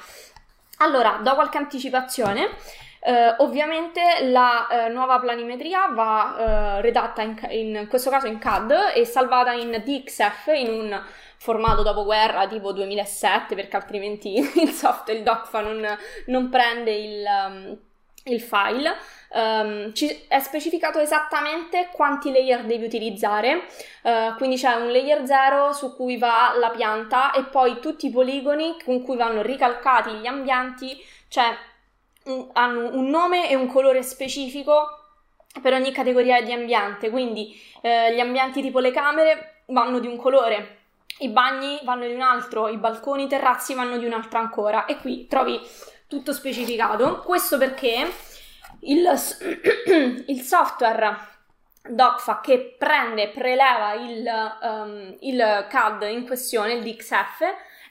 Allora, 0.77 1.19
do 1.21 1.35
qualche 1.35 1.59
anticipazione. 1.59 2.49
Uh, 3.05 3.43
ovviamente 3.43 4.01
la 4.31 4.65
uh, 4.67 4.91
nuova 4.91 5.19
planimetria 5.19 5.89
va 5.89 6.77
uh, 6.79 6.81
redatta 6.81 7.21
in, 7.21 7.39
in, 7.51 7.85
questo 7.87 8.09
caso 8.09 8.25
in 8.25 8.39
CAD 8.39 8.93
e 8.95 9.05
salvata 9.05 9.51
in 9.51 9.69
DXF 9.85 10.47
in 10.55 10.69
un 10.69 11.03
formato 11.37 11.83
dopoguerra 11.83 12.47
tipo 12.47 12.71
2007 12.71 13.53
perché 13.53 13.75
altrimenti 13.75 14.37
il 14.59 14.71
software, 14.71 15.19
il 15.19 15.23
DOCFA 15.23 15.61
non, 15.61 15.97
non 16.25 16.49
prende 16.49 16.95
il, 16.95 17.23
um, 17.23 17.77
il 18.23 18.41
file 18.41 18.95
um, 19.35 19.93
ci 19.93 20.25
è 20.27 20.39
specificato 20.39 20.99
esattamente 20.99 21.89
quanti 21.91 22.31
layer 22.31 22.63
devi 22.63 22.85
utilizzare, 22.85 23.67
uh, 24.03 24.35
quindi 24.37 24.55
c'è 24.55 24.73
un 24.73 24.91
layer 24.91 25.25
0 25.25 25.73
su 25.73 25.95
cui 25.95 26.17
va 26.17 26.53
la 26.57 26.69
pianta 26.69 27.31
e 27.31 27.43
poi 27.43 27.79
tutti 27.79 28.07
i 28.07 28.11
poligoni 28.11 28.77
con 28.83 29.03
cui 29.03 29.17
vanno 29.17 29.41
ricalcati 29.41 30.11
gli 30.11 30.25
ambienti, 30.25 30.97
cioè 31.27 31.55
un, 32.25 32.49
hanno 32.53 32.95
un 32.95 33.09
nome 33.09 33.49
e 33.49 33.55
un 33.55 33.67
colore 33.67 34.01
specifico 34.01 35.01
per 35.61 35.73
ogni 35.73 35.91
categoria 35.91 36.41
di 36.41 36.51
ambiente, 36.51 37.09
quindi 37.09 37.53
uh, 37.81 38.13
gli 38.13 38.19
ambienti 38.19 38.61
tipo 38.61 38.79
le 38.79 38.91
camere 38.91 39.63
vanno 39.67 39.99
di 39.99 40.07
un 40.07 40.17
colore, 40.17 40.79
i 41.19 41.29
bagni 41.29 41.79
vanno 41.83 42.05
di 42.05 42.13
un 42.13 42.21
altro, 42.21 42.67
i 42.67 42.77
balconi, 42.77 43.23
i 43.23 43.27
terrazzi 43.27 43.73
vanno 43.73 43.97
di 43.97 44.05
un 44.05 44.13
altro 44.13 44.39
ancora. 44.39 44.83
E 44.85 44.97
qui 44.97 45.27
trovi 45.27 45.59
tutto 46.07 46.33
specificato. 46.33 47.21
Questo 47.25 47.57
perché 47.57 48.05
il, 48.85 49.07
il 50.27 50.41
software 50.41 51.33
DOCFA 51.87 52.41
che 52.41 52.75
prende, 52.77 53.29
preleva 53.29 53.93
il, 53.93 54.57
um, 54.61 55.15
il 55.19 55.67
CAD 55.69 56.03
in 56.09 56.25
questione, 56.25 56.73
il 56.73 56.83
DXF, 56.83 57.43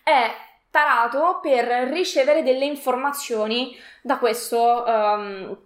è 0.03 0.35
tarato 0.71 1.39
per 1.41 1.67
ricevere 1.89 2.43
delle 2.43 2.65
informazioni 2.65 3.77
da 4.03 4.19
questo, 4.19 4.85
um, 4.85 5.59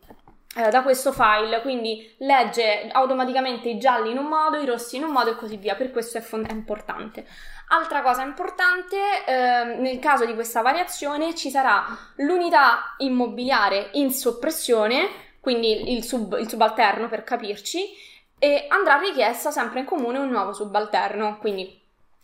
eh, 0.59 0.71
da 0.71 0.83
questo 0.83 1.13
file, 1.13 1.61
quindi 1.61 2.13
legge 2.19 2.89
automaticamente 2.91 3.69
i 3.69 3.79
gialli 3.79 4.11
in 4.11 4.19
un 4.19 4.27
modo, 4.27 4.59
i 4.59 4.67
rossi 4.67 4.97
in 4.97 5.05
un 5.05 5.13
modo 5.13 5.31
e 5.31 5.37
così 5.37 5.57
via, 5.57 5.77
per 5.77 5.93
questo 5.93 6.19
è, 6.19 6.21
fond- 6.21 6.49
è 6.49 6.53
importante. 6.53 7.25
Altra 7.69 8.03
cosa 8.03 8.23
importante, 8.25 8.97
eh, 9.25 9.77
nel 9.77 10.01
caso 10.01 10.25
di 10.25 10.35
questa 10.35 10.61
variazione 10.61 11.37
ci 11.37 11.49
sarà 11.49 11.87
l'unità 12.17 12.97
immobiliare 12.99 13.91
in 13.93 14.11
soppressione, 14.11 15.09
quindi 15.39 15.95
il, 15.95 16.03
sub, 16.03 16.37
il 16.41 16.49
subalterno 16.49 17.09
per 17.09 17.23
capirci, 17.23 18.07
e 18.37 18.67
andrà 18.69 18.99
richiesta 18.99 19.53
sempre 19.53 19.81
in 19.81 19.87
comune 19.87 20.19
un 20.19 20.29
nuovo 20.29 20.53
subalterno, 20.53 21.39
quindi 21.39 21.79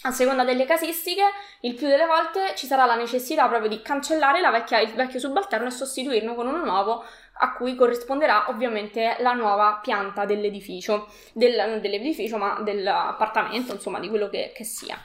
a 0.07 0.11
seconda 0.11 0.45
delle 0.45 0.67
casistiche, 0.67 1.23
il 1.61 1.75
più 1.75 1.87
delle 1.87 2.05
volte 2.05 2.55
ci 2.57 2.67
sarà 2.67 2.85
la 2.85 2.95
necessità 2.95 3.49
proprio 3.49 3.71
di 3.71 3.81
cancellare 3.81 4.41
vecchia, 4.51 4.81
il 4.81 4.93
vecchio 4.93 5.19
subalterno 5.19 5.69
e 5.69 5.71
sostituirlo 5.71 6.35
con 6.35 6.47
uno 6.47 6.63
nuovo 6.63 7.05
a 7.37 7.53
cui 7.55 7.75
corrisponderà 7.75 8.49
ovviamente 8.49 9.17
la 9.21 9.33
nuova 9.33 9.81
pianta 9.83 10.25
dell'edificio, 10.25 11.09
del, 11.33 11.57
non 11.69 11.81
dell'edificio 11.81 12.37
ma 12.37 12.61
dell'appartamento, 12.61 13.73
insomma 13.73 13.99
di 13.99 14.09
quello 14.09 14.29
che, 14.29 14.53
che 14.55 14.65
sia. 14.65 14.99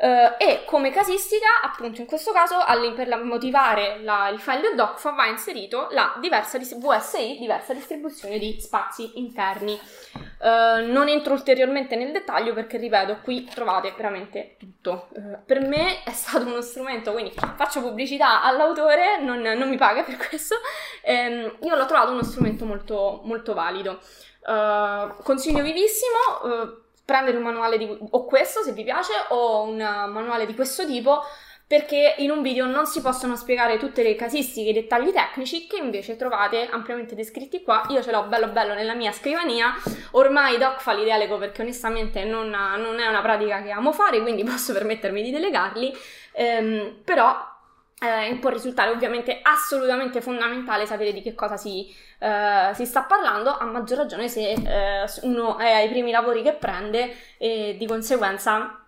Uh, 0.00 0.34
e 0.38 0.64
come 0.64 0.90
casistica, 0.90 1.60
appunto 1.62 2.00
in 2.00 2.06
questo 2.06 2.32
caso, 2.32 2.56
per 2.94 3.22
motivare 3.22 4.00
la, 4.02 4.30
il 4.30 4.40
file 4.40 4.62
del 4.62 4.74
DOCFA 4.74 5.10
va 5.10 5.26
inserito 5.26 5.88
la 5.90 6.16
diversa 6.18 6.58
VSI, 6.58 7.36
diversa 7.38 7.74
distribuzione 7.74 8.38
di 8.38 8.58
spazi 8.58 9.18
interni. 9.18 9.78
Uh, 10.40 10.90
non 10.90 11.08
entro 11.08 11.34
ulteriormente 11.34 11.96
nel 11.96 12.12
dettaglio 12.12 12.54
perché, 12.54 12.78
ripeto, 12.78 13.18
qui 13.22 13.44
trovate 13.44 13.92
veramente 13.94 14.56
tutto. 14.58 15.08
Uh, 15.10 15.36
per 15.44 15.60
me 15.60 16.02
è 16.02 16.12
stato 16.12 16.46
uno 16.46 16.62
strumento, 16.62 17.12
quindi 17.12 17.32
faccio 17.56 17.82
pubblicità 17.82 18.42
all'autore, 18.42 19.20
non, 19.20 19.40
non 19.40 19.68
mi 19.68 19.76
paga 19.76 20.02
per 20.02 20.16
questo. 20.16 20.56
Um, 21.04 21.58
io 21.60 21.74
l'ho 21.74 21.84
trovato 21.86 22.12
uno 22.12 22.22
strumento 22.22 22.64
molto, 22.64 23.20
molto 23.24 23.52
valido. 23.52 24.00
consiglio 25.22 25.62
vivissimo 25.62 26.78
prendere 27.04 27.36
un 27.36 27.42
manuale 27.42 27.76
di, 27.76 27.98
o 28.10 28.24
questo 28.24 28.62
se 28.62 28.72
vi 28.72 28.84
piace 28.84 29.12
o 29.30 29.64
un 29.64 29.76
manuale 29.76 30.46
di 30.46 30.54
questo 30.54 30.86
tipo 30.86 31.22
perché 31.70 32.16
in 32.18 32.32
un 32.32 32.42
video 32.42 32.66
non 32.66 32.84
si 32.84 33.00
possono 33.00 33.36
spiegare 33.36 33.78
tutte 33.78 34.02
le 34.02 34.16
casistiche 34.16 34.66
e 34.66 34.70
i 34.70 34.74
dettagli 34.74 35.12
tecnici 35.12 35.68
che 35.68 35.76
invece 35.76 36.16
trovate 36.16 36.68
ampiamente 36.68 37.14
descritti 37.14 37.62
qua. 37.62 37.86
Io 37.90 38.02
ce 38.02 38.10
l'ho 38.10 38.24
bello 38.24 38.48
bello 38.48 38.74
nella 38.74 38.94
mia 38.94 39.12
scrivania, 39.12 39.72
ormai 40.10 40.58
Doc 40.58 40.80
fa 40.80 40.94
li 40.94 41.04
delego 41.04 41.38
perché 41.38 41.62
onestamente 41.62 42.24
non, 42.24 42.48
non, 42.48 42.98
è 42.98 43.06
una 43.06 43.22
pratica 43.22 43.62
che 43.62 43.70
amo 43.70 43.92
fare, 43.92 44.20
quindi 44.20 44.42
posso 44.42 44.72
permettermi 44.72 45.22
di 45.22 45.30
delegarli, 45.30 45.96
ehm, 46.32 47.02
però 47.04 47.36
eh, 48.00 48.36
può 48.40 48.50
risultare 48.50 48.90
ovviamente 48.90 49.38
assolutamente 49.40 50.20
fondamentale 50.20 50.86
sapere 50.86 51.12
di 51.12 51.22
che 51.22 51.36
cosa 51.36 51.56
si, 51.56 51.86
eh, 52.18 52.72
si 52.74 52.84
sta 52.84 53.02
parlando, 53.02 53.56
a 53.56 53.64
maggior 53.64 53.98
ragione 53.98 54.26
se 54.26 54.50
eh, 54.50 55.04
uno 55.22 55.56
è 55.56 55.70
ai 55.70 55.88
primi 55.88 56.10
lavori 56.10 56.42
che 56.42 56.54
prende 56.54 57.14
e 57.38 57.76
di 57.78 57.86
conseguenza 57.86 58.79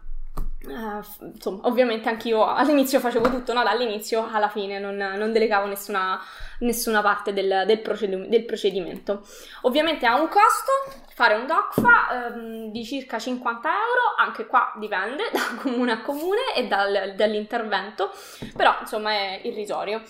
Uh, 0.64 1.02
insomma, 1.34 1.66
ovviamente 1.66 2.08
anch'io 2.08 2.44
all'inizio 2.44 3.00
facevo 3.00 3.28
tutto, 3.28 3.52
no? 3.52 3.64
Dall'inizio 3.64 4.28
alla 4.30 4.48
fine 4.48 4.78
non, 4.78 4.96
non 4.96 5.32
delegavo 5.32 5.66
nessuna, 5.66 6.20
nessuna 6.60 7.02
parte 7.02 7.32
del, 7.32 7.64
del, 7.66 7.80
proced- 7.80 8.26
del 8.26 8.44
procedimento. 8.44 9.26
Ovviamente 9.62 10.06
ha 10.06 10.20
un 10.20 10.28
costo, 10.28 11.02
fare 11.14 11.34
un 11.34 11.46
DOCFA 11.46 12.26
ehm, 12.28 12.70
di 12.70 12.84
circa 12.84 13.18
50 13.18 13.68
euro, 13.68 14.14
anche 14.18 14.46
qua 14.46 14.72
dipende 14.78 15.30
da 15.34 15.56
comune 15.60 15.92
a 15.92 16.00
comune 16.00 16.54
e 16.54 16.68
dal, 16.68 17.14
dall'intervento, 17.16 18.12
però 18.56 18.76
insomma 18.80 19.10
è 19.10 19.40
irrisorio. 19.42 20.00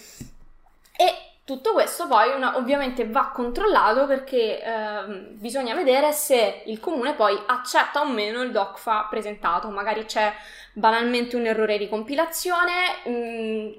E 0.94 1.31
tutto 1.52 1.72
questo 1.72 2.06
poi 2.06 2.34
una, 2.34 2.56
ovviamente 2.56 3.06
va 3.06 3.30
controllato 3.32 4.06
perché 4.06 4.62
eh, 4.62 5.04
bisogna 5.32 5.74
vedere 5.74 6.10
se 6.12 6.62
il 6.64 6.80
comune 6.80 7.12
poi 7.12 7.38
accetta 7.46 8.00
o 8.00 8.06
meno 8.06 8.40
il 8.40 8.50
DOCFA 8.50 9.06
presentato, 9.10 9.68
magari 9.68 10.06
c'è 10.06 10.32
banalmente 10.72 11.36
un 11.36 11.44
errore 11.44 11.76
di 11.76 11.90
compilazione, 11.90 12.72
mh, 13.04 13.10
mm, 13.10 13.72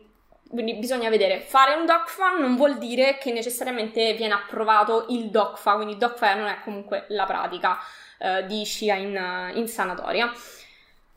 quindi 0.51 0.75
bisogna 0.75 1.09
vedere, 1.09 1.39
fare 1.39 1.73
un 1.73 1.87
DOCFA 1.87 2.37
non 2.37 2.55
vuol 2.55 2.77
dire 2.77 3.17
che 3.17 3.31
necessariamente 3.31 4.13
viene 4.13 4.35
approvato 4.35 5.07
il 5.09 5.31
DOCFA, 5.31 5.73
quindi 5.73 5.97
DOCFA 5.97 6.35
non 6.35 6.47
è 6.47 6.59
comunque 6.63 7.05
la 7.07 7.25
pratica 7.25 7.79
eh, 8.19 8.45
di 8.45 8.63
scia 8.65 8.93
in, 8.93 9.51
in 9.55 9.67
sanatoria. 9.67 10.31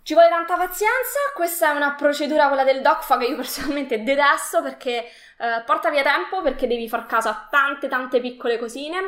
Ci 0.06 0.14
vuole 0.14 0.28
tanta 0.28 0.54
pazienza, 0.54 1.18
questa 1.34 1.72
è 1.72 1.74
una 1.74 1.94
procedura, 1.94 2.46
quella 2.46 2.62
del 2.62 2.80
DOCFA, 2.80 3.16
che 3.18 3.24
io 3.24 3.34
personalmente 3.34 4.04
detesto 4.04 4.62
perché 4.62 4.98
eh, 4.98 5.62
porta 5.66 5.90
via 5.90 6.04
tempo, 6.04 6.42
perché 6.42 6.68
devi 6.68 6.88
far 6.88 7.06
caso 7.06 7.28
a 7.28 7.48
tante 7.50 7.88
tante 7.88 8.20
piccole 8.20 8.56
cosine. 8.56 8.98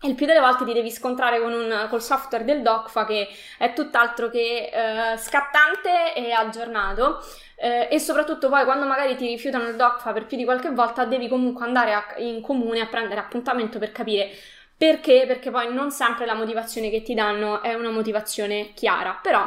E 0.00 0.08
il 0.08 0.14
più 0.14 0.24
delle 0.24 0.40
volte 0.40 0.64
ti 0.64 0.72
devi 0.72 0.90
scontrare 0.90 1.42
con 1.42 1.52
un, 1.52 1.86
col 1.90 2.00
software 2.00 2.46
del 2.46 2.62
DOCFA 2.62 3.04
che 3.04 3.28
è 3.58 3.74
tutt'altro 3.74 4.30
che 4.30 4.70
eh, 4.72 5.18
scattante 5.18 6.14
e 6.14 6.32
aggiornato. 6.32 7.22
Eh, 7.56 7.88
e 7.90 7.98
soprattutto 7.98 8.48
poi 8.48 8.64
quando 8.64 8.86
magari 8.86 9.16
ti 9.16 9.26
rifiutano 9.26 9.68
il 9.68 9.76
DOCFA 9.76 10.14
per 10.14 10.24
più 10.24 10.38
di 10.38 10.44
qualche 10.44 10.70
volta 10.70 11.04
devi 11.04 11.28
comunque 11.28 11.66
andare 11.66 11.92
a, 11.92 12.14
in 12.16 12.40
comune 12.40 12.80
a 12.80 12.86
prendere 12.86 13.20
appuntamento 13.20 13.78
per 13.78 13.92
capire 13.92 14.30
perché, 14.74 15.24
perché 15.26 15.50
poi 15.50 15.70
non 15.70 15.90
sempre 15.90 16.24
la 16.24 16.32
motivazione 16.32 16.88
che 16.88 17.02
ti 17.02 17.12
danno 17.12 17.60
è 17.60 17.74
una 17.74 17.90
motivazione 17.90 18.72
chiara, 18.72 19.18
però 19.20 19.46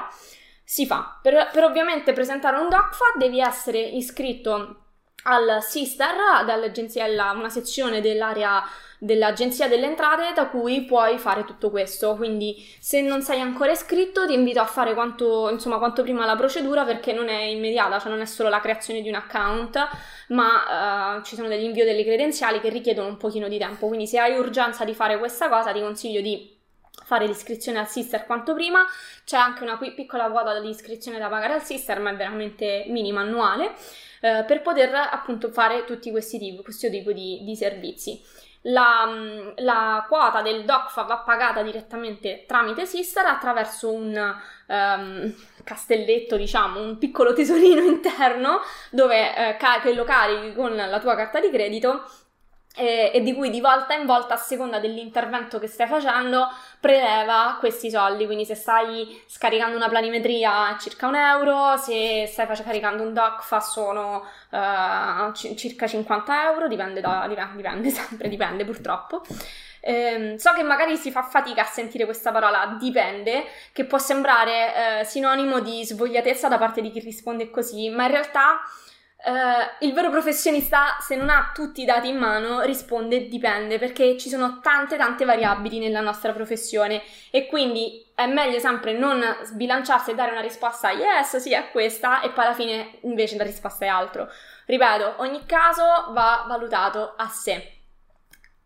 si 0.64 0.86
fa. 0.86 1.20
Per, 1.22 1.50
per 1.52 1.64
ovviamente 1.64 2.14
presentare 2.14 2.58
un 2.58 2.70
DOCFA 2.70 3.14
devi 3.18 3.40
essere 3.40 3.80
iscritto 3.80 4.78
al 5.24 5.62
Sister, 5.62 6.44
dall'agenzia, 6.46 7.06
una 7.32 7.50
sezione 7.50 8.02
dell'area 8.02 8.64
dell'Agenzia 9.04 9.68
delle 9.68 9.88
Entrate 9.88 10.32
da 10.34 10.48
cui 10.48 10.86
puoi 10.86 11.18
fare 11.18 11.44
tutto 11.44 11.70
questo. 11.70 12.16
Quindi 12.16 12.56
se 12.80 13.02
non 13.02 13.22
sei 13.22 13.42
ancora 13.42 13.72
iscritto 13.72 14.26
ti 14.26 14.34
invito 14.34 14.62
a 14.62 14.66
fare 14.66 14.94
quanto, 14.94 15.50
insomma, 15.50 15.78
quanto 15.78 16.04
prima 16.04 16.26
la 16.26 16.38
procedura 16.38 16.86
perché 16.86 17.12
non 17.12 17.28
è 17.28 17.42
immediata, 17.42 18.00
cioè 18.00 18.10
non 18.10 18.22
è 18.22 18.26
solo 18.26 18.48
la 18.48 18.62
creazione 18.62 19.02
di 19.02 19.10
un 19.10 19.16
account, 19.16 19.88
ma 20.30 21.18
uh, 21.18 21.24
ci 21.24 21.36
sono 21.36 21.50
degli 21.50 21.64
invio 21.64 21.84
delle 21.84 22.04
credenziali 22.04 22.62
che 22.62 22.70
richiedono 22.70 23.10
un 23.10 23.18
pochino 23.18 23.50
di 23.50 23.58
tempo. 23.58 23.88
Quindi 23.88 24.08
se 24.08 24.20
hai 24.20 24.38
urgenza 24.38 24.86
di 24.86 24.94
fare 24.94 25.18
questa 25.20 25.50
cosa 25.50 25.74
ti 25.74 25.82
consiglio 25.82 26.22
di 26.22 26.53
fare 27.04 27.26
l'iscrizione 27.26 27.80
al 27.80 27.88
Sister 27.88 28.26
quanto 28.26 28.54
prima. 28.54 28.86
C'è 29.26 29.38
anche 29.38 29.64
una 29.64 29.78
piccola 29.78 30.30
quota 30.30 30.60
di 30.60 30.70
iscrizione 30.70 31.20
da 31.20 31.28
pagare 31.28 31.54
al 31.54 31.64
Sister, 31.64 32.00
ma 32.00 32.12
è 32.12 32.16
veramente 32.16 32.86
minima 32.88 33.22
annuale, 33.22 33.74
eh, 34.22 34.44
per 34.46 34.62
poter 34.62 34.94
appunto 34.94 35.50
fare 35.52 35.86
tutti 35.86 36.12
questi 36.12 36.38
tipi, 36.38 36.64
questo 36.64 36.90
tipo 36.90 37.12
di, 37.12 37.42
di 37.44 37.56
servizi. 37.56 38.22
La, 38.68 39.12
la, 39.58 40.06
quota 40.08 40.42
del 40.42 40.64
DOCFA 40.64 41.02
va 41.02 41.18
pagata 41.18 41.62
direttamente 41.64 42.46
tramite 42.48 42.86
Sister 42.86 43.26
attraverso 43.26 43.92
un 43.92 44.36
um, 44.68 45.36
castelletto, 45.66 46.38
diciamo, 46.38 46.80
un 46.80 46.98
piccolo 46.98 47.34
tesorino 47.34 47.82
interno 47.84 48.62
dove 48.90 49.36
eh, 49.36 49.58
che 49.82 49.94
lo 49.94 50.06
carichi 50.06 50.56
con 50.56 50.74
la 50.78 51.00
tua 51.02 51.14
carta 51.16 51.42
di 51.42 51.50
credito 51.50 52.04
e, 52.76 53.12
e, 53.14 53.22
di 53.22 53.34
cui 53.34 53.50
di 53.52 53.62
volta 53.62 53.94
in 53.94 54.06
volta, 54.06 54.34
a 54.34 54.38
seconda 54.38 54.80
dell'intervento 54.80 55.60
che 55.60 55.68
stai 55.68 55.88
facendo, 55.88 56.50
preleva 56.80 57.58
questi 57.60 57.90
soldi. 57.90 58.26
Quindi, 58.26 58.46
se 58.46 58.56
stai 58.56 59.22
scaricando 59.28 59.76
una 59.76 59.90
planimetria, 59.90 60.76
circa 60.80 61.08
un 61.08 61.16
euro, 61.16 61.78
se 61.78 62.26
stai 62.28 62.48
caricando 62.48 63.04
un 63.04 63.14
DOCFA, 63.14 63.60
sono 63.60 64.26
uh, 64.50 65.32
c- 65.32 65.54
circa 65.56 65.86
50 65.86 66.52
euro. 66.52 66.68
Dipende, 66.68 67.00
da, 67.00 67.26
dipende, 67.28 67.56
dipende, 67.56 67.90
sempre 67.92 68.28
dipende 68.28 68.66
purtroppo. 68.66 69.22
Eh, 69.86 70.36
so 70.38 70.54
che 70.54 70.64
magari 70.64 70.96
si 70.96 71.12
fa 71.12 71.24
fatica 71.24 71.64
a 71.64 71.66
sentire 71.66 72.06
questa 72.06 72.32
parola 72.32 72.78
dipende, 72.80 73.44
che 73.74 73.84
può 73.86 73.98
sembrare 73.98 75.02
eh, 75.02 75.04
sinonimo 75.04 75.60
di 75.60 75.84
svogliatezza 75.84 76.48
da 76.48 76.58
parte 76.58 76.82
di 76.82 76.90
chi 76.90 77.02
risponde 77.02 77.50
così, 77.50 77.90
ma 77.90 78.06
in 78.06 78.12
realtà 78.12 78.62
Uh, 79.26 79.86
il 79.86 79.94
vero 79.94 80.10
professionista, 80.10 80.98
se 81.00 81.16
non 81.16 81.30
ha 81.30 81.52
tutti 81.54 81.82
i 81.82 81.86
dati 81.86 82.10
in 82.10 82.18
mano, 82.18 82.60
risponde 82.60 83.30
dipende 83.30 83.80
perché 83.80 84.18
ci 84.18 84.28
sono 84.28 84.60
tante 84.60 84.98
tante 84.98 85.24
variabili 85.24 85.80
nella 85.80 86.02
nostra 86.02 86.34
professione 86.34 87.02
e 87.32 87.48
quindi 87.48 88.06
è 88.14 88.26
meglio 88.26 88.60
sempre 88.60 88.92
non 88.92 89.24
sbilanciarsi 89.44 90.12
e 90.12 90.16
dare 90.16 90.32
una 90.32 90.42
risposta 90.42 90.92
yes, 90.92 91.38
sì, 91.38 91.54
è 91.54 91.72
questa 91.72 92.20
e 92.20 92.32
poi 92.32 92.44
alla 92.44 92.54
fine 92.54 92.98
invece 93.04 93.38
la 93.38 93.46
risposta 93.46 93.86
è 93.86 93.88
altro. 93.88 94.30
Ripeto, 94.66 95.14
ogni 95.20 95.46
caso 95.46 95.84
va 96.10 96.44
valutato 96.46 97.14
a 97.16 97.28
sé. 97.30 97.78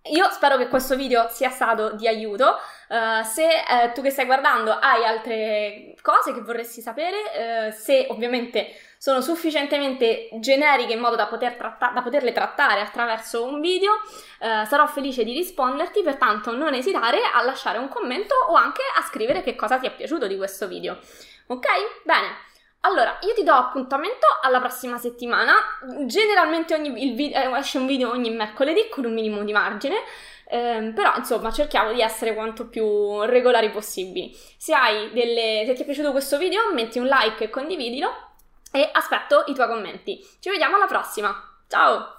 Io 0.10 0.28
spero 0.32 0.58
che 0.58 0.70
questo 0.70 0.96
video 0.96 1.28
sia 1.30 1.52
stato 1.52 1.92
di 1.92 2.08
aiuto. 2.08 2.58
Uh, 2.90 3.24
se 3.24 3.44
uh, 3.46 3.92
tu 3.92 4.02
che 4.02 4.10
stai 4.10 4.26
guardando 4.26 4.72
hai 4.72 5.04
altre 5.06 5.94
cose 6.02 6.34
che 6.34 6.42
vorresti 6.42 6.82
sapere, 6.82 7.72
se 7.74 8.08
ovviamente 8.10 8.74
sono 8.98 9.22
sufficientemente 9.22 10.30
generiche 10.40 10.94
in 10.94 11.00
modo 11.00 11.16
da, 11.16 11.28
poter 11.28 11.56
tratta- 11.56 11.92
da 11.94 12.02
poterle 12.02 12.32
trattare 12.32 12.82
attraverso 12.82 13.46
un 13.46 13.60
video, 13.60 13.94
eh, 14.40 14.66
sarò 14.66 14.88
felice 14.88 15.24
di 15.24 15.34
risponderti, 15.34 16.02
pertanto 16.02 16.56
non 16.56 16.74
esitare 16.74 17.20
a 17.34 17.44
lasciare 17.44 17.78
un 17.78 17.88
commento 17.88 18.34
o 18.50 18.56
anche 18.56 18.82
a 18.96 19.02
scrivere 19.04 19.44
che 19.44 19.56
cosa 19.56 19.78
ti 19.78 19.88
è 19.88 19.96
piaciuto 19.96 20.28
di 20.28 20.38
questo 20.38 20.68
video. 20.68 20.98
Ok? 21.48 21.68
Bene. 22.04 22.46
Allora, 22.82 23.18
io 23.22 23.34
ti 23.34 23.44
do 23.44 23.54
appuntamento 23.54 24.28
alla 24.42 24.60
prossima 24.60 24.98
settimana. 24.98 25.54
Generalmente 26.06 26.74
ogni, 26.74 26.90
video, 27.14 27.56
eh, 27.56 27.60
esce 27.60 27.80
un 27.80 27.86
video 27.86 28.12
ogni 28.12 28.30
mercoledì 28.30 28.88
con 28.90 29.04
un 29.06 29.14
minimo 29.14 29.44
di 29.44 29.52
margine. 29.52 29.96
Eh, 30.50 30.94
però 30.96 31.14
insomma 31.18 31.52
cerchiamo 31.52 31.92
di 31.92 32.00
essere 32.00 32.34
quanto 32.34 32.68
più 32.68 33.22
regolari 33.24 33.70
possibili. 33.70 34.34
Se, 34.58 34.74
delle, 35.12 35.64
se 35.66 35.74
ti 35.74 35.82
è 35.82 35.86
piaciuto 35.86 36.12
questo 36.12 36.38
video 36.38 36.72
metti 36.72 37.00
un 37.00 37.08
like 37.08 37.46
e 37.46 37.50
condividilo 37.50 38.27
e 38.72 38.90
aspetto 38.92 39.44
i 39.48 39.54
tuoi 39.54 39.68
commenti. 39.68 40.26
Ci 40.40 40.50
vediamo 40.50 40.76
alla 40.76 40.88
prossima. 40.88 41.34
Ciao! 41.68 42.17